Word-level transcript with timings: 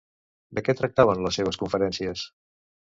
De 0.59 0.63
què 0.69 0.75
tractaven 0.79 1.21
les 1.27 1.39
seves 1.41 1.61
conferències? 1.65 2.27